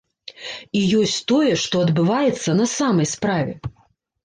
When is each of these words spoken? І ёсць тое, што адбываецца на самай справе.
І 0.79 0.81
ёсць 0.99 1.17
тое, 1.33 1.51
што 1.65 1.83
адбываецца 1.87 2.57
на 2.63 2.69
самай 2.75 3.13
справе. 3.15 3.53